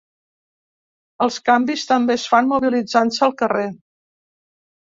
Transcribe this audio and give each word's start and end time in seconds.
Els 1.25 1.37
canvis 1.49 1.85
també 1.91 2.17
es 2.21 2.25
fan 2.33 2.51
mobilitzant-se 2.55 3.25
al 3.29 3.39
carrer. 3.45 3.69